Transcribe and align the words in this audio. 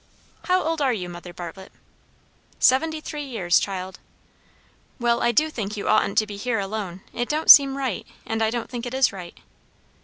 "How 0.45 0.63
old 0.63 0.81
are 0.81 0.91
you, 0.91 1.09
Mother 1.09 1.31
Bartlett?" 1.31 1.71
"Seventy 2.57 3.01
three 3.01 3.21
years, 3.23 3.59
child." 3.59 3.99
"Well, 4.99 5.21
I 5.21 5.31
do 5.31 5.51
think 5.51 5.77
you 5.77 5.87
oughtn't 5.87 6.17
to 6.17 6.25
be 6.25 6.37
here 6.37 6.57
alone. 6.57 7.01
It 7.13 7.29
don't 7.29 7.51
seem 7.51 7.77
right, 7.77 8.07
and 8.25 8.41
I 8.41 8.49
don't 8.49 8.67
think 8.67 8.87
it 8.87 8.95
is 8.95 9.13
right." 9.13 9.37